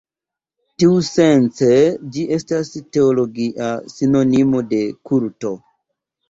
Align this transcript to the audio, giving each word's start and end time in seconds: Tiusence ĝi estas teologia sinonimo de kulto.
Tiusence 0.83 1.67
ĝi 2.15 2.23
estas 2.37 2.71
teologia 2.97 3.69
sinonimo 3.93 4.65
de 4.73 4.81
kulto. 5.11 5.55